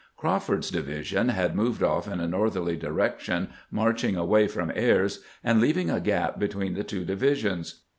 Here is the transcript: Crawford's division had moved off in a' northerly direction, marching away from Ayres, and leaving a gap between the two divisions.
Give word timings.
Crawford's 0.17 0.71
division 0.71 1.29
had 1.29 1.55
moved 1.55 1.83
off 1.83 2.07
in 2.07 2.19
a' 2.19 2.27
northerly 2.27 2.75
direction, 2.75 3.49
marching 3.69 4.15
away 4.15 4.47
from 4.47 4.71
Ayres, 4.75 5.19
and 5.43 5.61
leaving 5.61 5.91
a 5.91 5.99
gap 6.01 6.39
between 6.39 6.73
the 6.73 6.83
two 6.83 7.05
divisions. 7.05 7.81